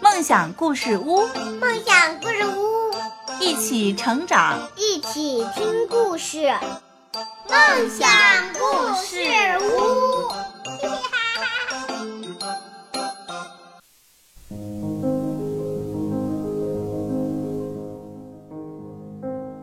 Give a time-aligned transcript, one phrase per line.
[0.00, 1.28] 梦想故事屋，
[1.60, 2.90] 梦想故事屋，
[3.38, 6.52] 一起成长，一起听故事。
[7.48, 8.08] 梦想
[8.58, 9.14] 故事
[9.60, 9.64] 屋，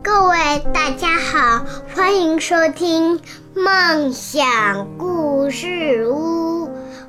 [0.02, 3.20] 各位大家好，欢迎收听
[3.54, 6.41] 梦想故事屋，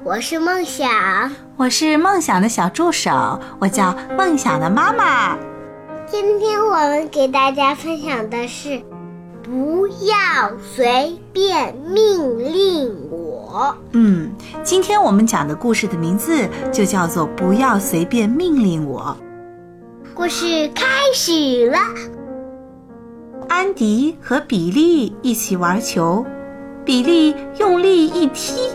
[0.05, 1.31] 我是梦想。
[1.55, 5.37] 我是梦想的小助手，我叫梦想的妈妈。
[6.05, 8.81] 今天我们给大家分享的是，
[9.41, 13.73] 不要随便命令我。
[13.91, 14.29] 嗯，
[14.61, 19.15] 今天我们讲的故事的名字就叫做“不要随便命令我”。
[20.13, 21.77] 故事开始了。
[23.47, 26.25] 安迪和比利一起玩球，
[26.83, 28.69] 比利用力一踢。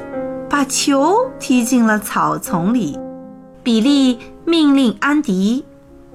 [0.51, 2.99] 把球踢进了草丛里，
[3.63, 5.65] 比利命令安迪：“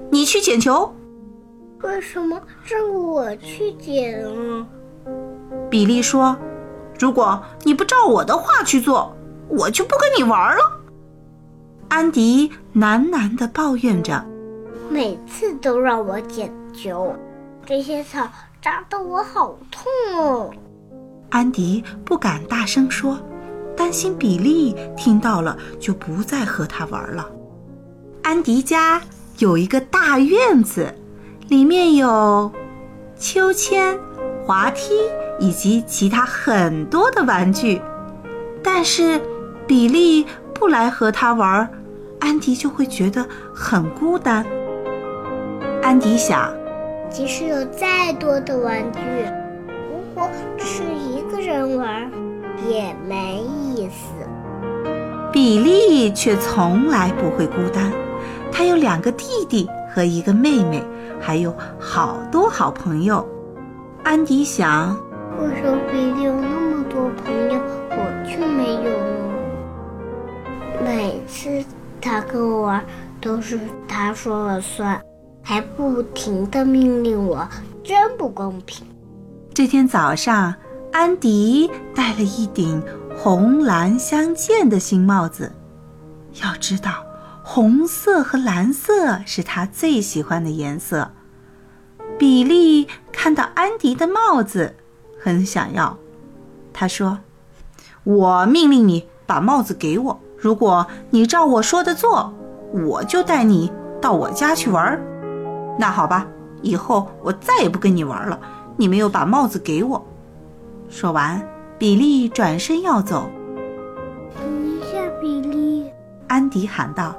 [0.09, 0.91] 你去捡球。”
[1.83, 4.66] 为什么是我去捡啊？
[5.69, 6.35] 比利说
[6.97, 9.16] ：“如果你不照我的话去做，
[9.47, 10.61] 我就不跟你玩了。”
[11.89, 14.25] 安迪喃喃地抱怨着
[14.89, 17.13] ：“每次都让我捡球，
[17.65, 18.27] 这些草
[18.59, 19.83] 扎得我好痛
[20.17, 20.49] 哦。”
[21.30, 23.15] 安迪不敢大声说。
[23.84, 27.30] 担心比利听到了就不再和他玩了。
[28.22, 29.02] 安迪家
[29.39, 30.95] 有一个大院子，
[31.50, 32.50] 里面有
[33.20, 34.00] 秋千、
[34.45, 34.94] 滑梯
[35.38, 37.81] 以及其他很多的玩具。
[38.64, 39.20] 但是
[39.67, 41.70] 比利不来和他玩，
[42.22, 44.45] 安迪就会觉得很孤单。
[45.81, 46.50] 安迪想，
[47.09, 49.00] 即使有再多的玩具，
[49.92, 52.09] 如果只是一个人玩，
[52.70, 54.14] 也没意思。
[55.31, 57.92] 比利却从来不会孤单，
[58.52, 60.84] 他有两个弟弟和一个妹妹，
[61.20, 63.28] 还有好多好朋友。
[64.04, 64.95] 安迪想：
[65.39, 68.92] 为什么比利有那么多朋友，我却没有
[70.80, 70.83] 呢？
[70.86, 71.66] 每次
[71.99, 72.83] 他跟我玩，
[73.20, 75.02] 都是他说了算，
[75.42, 77.48] 还不停的命令我，
[77.83, 78.86] 真不公平。
[79.54, 80.54] 这天早上。
[80.93, 82.80] 安迪戴了一顶
[83.23, 85.54] 红蓝相间的新帽子。
[86.44, 87.06] 要知道，
[87.42, 91.10] 红色和蓝色是他最喜欢的颜色。
[92.20, 94.76] 比利看到安迪的帽子，
[95.22, 95.98] 很想要。
[96.73, 97.20] 他说
[98.04, 102.34] ：“我命令你把帽子给我，如果你照我说的做，
[102.73, 105.02] 我就带你到我家去玩。
[105.80, 106.28] 那好吧，
[106.61, 108.38] 以后我再也不跟你玩了。
[108.76, 110.05] 你没有把帽子给我。”
[110.92, 111.42] 说完，
[111.83, 113.30] 比利转身要走。
[114.38, 115.92] 等一下，比利！
[116.30, 117.14] 安迪喊道。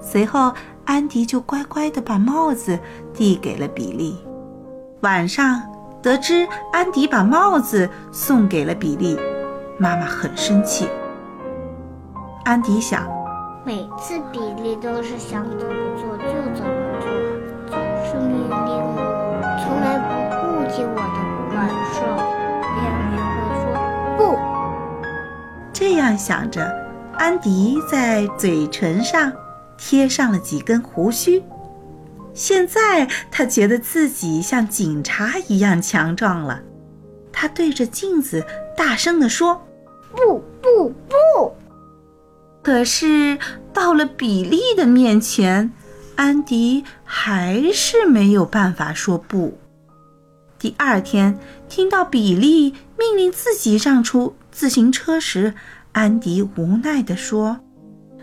[0.00, 0.52] 随后，
[0.84, 2.78] 安迪就乖乖地把帽子
[3.12, 4.16] 递给了比利。
[5.00, 5.60] 晚上，
[6.00, 9.18] 得知安迪把帽子送给了比利，
[9.76, 10.88] 妈妈很生气。
[12.44, 13.08] 安迪想，
[13.64, 17.10] 每次比利都是想怎么做就怎么做，
[17.70, 22.25] 总是命令我，从来不顾及我的感受。
[24.16, 24.36] 不，
[25.72, 26.64] 这样想着，
[27.14, 29.32] 安迪在嘴唇上
[29.76, 31.42] 贴上了几根胡须。
[32.34, 36.60] 现在他觉得自己像警察一样强壮了。
[37.32, 38.44] 他对着镜子
[38.76, 39.62] 大声地说
[40.16, 41.54] ：“不不不！”
[42.62, 43.38] 可是
[43.72, 45.70] 到了比利的面前，
[46.16, 49.58] 安迪还是没有办法说不。
[50.58, 55.54] 第二天，听到比利命令自己让出自行车时，
[55.92, 57.60] 安迪无奈地说：“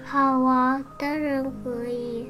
[0.04, 2.28] 好啊，当然可以。”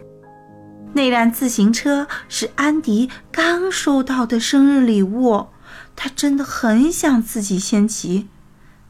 [0.94, 5.48] 那辆自行车是安迪刚收到的生日礼物，
[5.96, 8.28] 他真的很想自己先骑。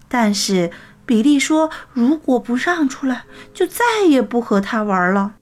[0.08, 0.72] 但是
[1.06, 5.36] 比利说：“如果不让出来，就再也不和他玩了。”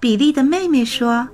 [0.00, 1.28] 比利的妹妹说。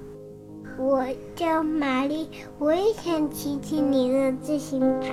[0.80, 1.04] 我
[1.34, 5.10] 叫玛丽，我也想骑骑你的自行车。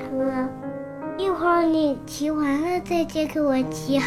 [1.17, 3.99] 一会儿你骑完了再借给我骑，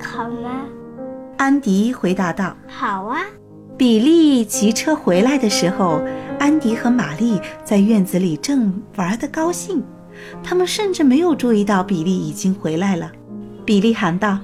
[0.00, 0.66] 好吗？
[1.36, 3.22] 安迪回答道：“好啊。”
[3.76, 6.00] 比利骑车回来的时候，
[6.38, 9.82] 安迪和玛丽在院子里正玩得高兴，
[10.44, 13.10] 他们甚至没有注意到比利已经回来了。
[13.64, 14.38] 比利喊道：“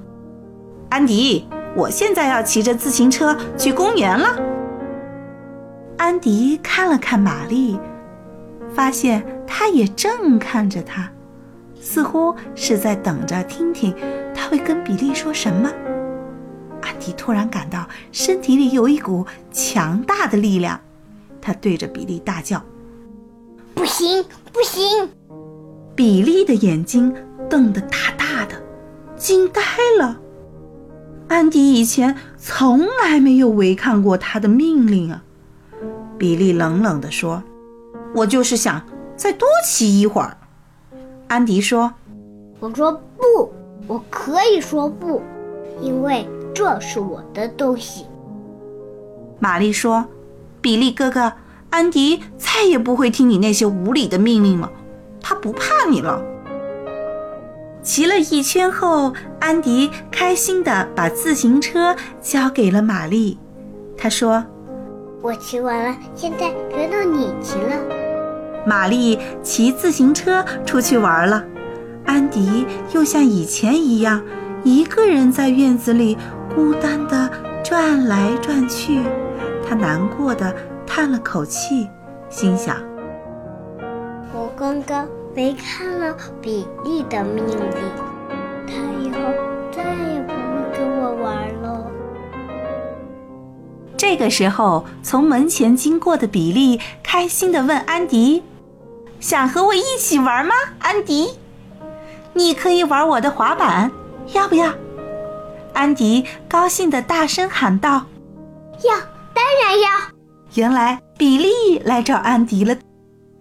[0.91, 4.35] 安迪，我现在要骑着自行车去公园了。”
[6.01, 7.79] 安迪看了看玛丽，
[8.73, 11.13] 发现她也正看着他，
[11.79, 13.95] 似乎是在等着听听
[14.35, 15.71] 他会跟比利说什么。
[16.81, 20.81] 安迪突然感到身体里有一股强大的力量，
[21.39, 22.65] 他对着比利大叫
[23.77, 24.25] ：“不行，
[24.55, 25.07] 不行！”
[25.95, 27.15] 比利的眼睛
[27.51, 28.55] 瞪得大大的，
[29.17, 29.61] 惊呆
[29.99, 30.19] 了。
[31.29, 35.25] 安迪以前从来没有违抗过他的命令啊！
[36.21, 37.43] 比利冷冷地说
[38.15, 38.85] ：“我就是想
[39.17, 40.37] 再多骑一会儿。”
[41.29, 41.91] 安迪说
[42.61, 43.51] ：“我说不，
[43.87, 45.23] 我可以说不，
[45.81, 48.05] 因为这是我的东西。”
[49.41, 50.05] 玛丽说
[50.61, 51.33] ：“比利哥哥，
[51.71, 54.71] 安迪再也不会听你那些无理的命令了，
[55.23, 56.23] 他不怕你了。”
[57.83, 63.39] 骑了一圈后，安迪开心地把自行车交给了玛丽。
[63.97, 64.45] 他说
[65.23, 67.77] ：“我骑完了，现在轮到你骑了。”
[68.67, 71.45] 玛丽骑自行车出去玩了，
[72.07, 74.23] 安迪又像以前一样，
[74.65, 76.17] 一个人在院子里
[76.55, 77.31] 孤单地
[77.65, 79.03] 转来转去。
[79.67, 80.55] 他难过的
[80.87, 81.89] 叹了口气，
[82.29, 82.77] 心想
[84.35, 85.07] ：“我刚刚……”
[85.37, 88.10] 违抗了比利的命令，
[94.11, 98.43] 这个时候，从门前经过的比利开心地问安迪
[99.21, 100.53] ：“想和我一起玩吗？”
[100.83, 101.29] 安迪，
[102.35, 103.89] 你可以玩我的滑板，
[104.35, 104.75] 要不要？
[105.75, 108.07] 安迪高兴地大声喊道
[108.83, 108.97] ：“要，
[109.33, 109.89] 当然要！”
[110.55, 112.75] 原来比利来找安迪了。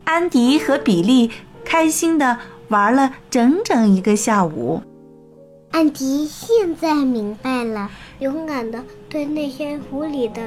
[0.04, 1.32] 安迪和比利。
[1.66, 2.38] 开心的
[2.68, 4.82] 玩了整整一个下午。
[5.72, 7.90] 安迪现在明白了，
[8.20, 10.40] 勇敢的对那些无理的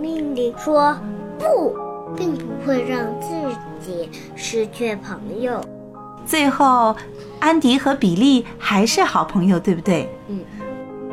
[0.00, 0.96] 命令说
[1.38, 1.76] 不，
[2.16, 3.28] 并不会让自
[3.78, 5.60] 己失去朋友。
[6.24, 6.96] 最后，
[7.38, 10.08] 安迪和比利还是好朋友，对不对？
[10.28, 10.40] 嗯。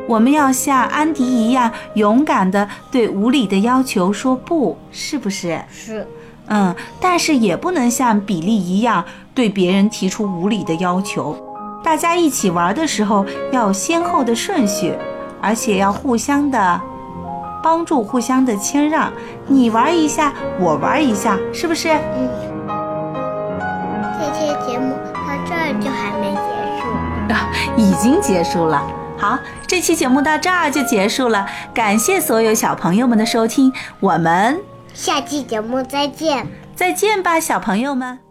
[0.08, 5.62] 我们要像安迪一样勇敢的对无理的要求说不，是不是？
[5.70, 6.08] 是。
[6.48, 9.04] 嗯，但是也不能像比利一样
[9.36, 11.36] 对别人提出无理的要求。
[11.84, 14.94] 大家一起玩的时候要有先后的顺序，
[15.42, 16.82] 而且要互相的
[17.64, 19.12] 帮助，互相的谦让。
[19.48, 21.90] 你玩一下，我玩一下，是不是？
[21.90, 22.30] 嗯。
[24.20, 26.38] 这期节目到这儿就还没结
[26.78, 28.84] 束啊，已经结束了。
[29.18, 31.46] 好，这期节目到这儿就结束了。
[31.74, 34.60] 感谢所有小朋友们的收听，我们。
[34.94, 38.23] 下期节目再见，再见吧，小朋友们。